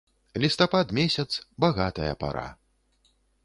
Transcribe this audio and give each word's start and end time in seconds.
Лістапад 0.43 0.87
месяц, 0.99 1.27
багатая 1.67 2.11
пара. 2.25 2.49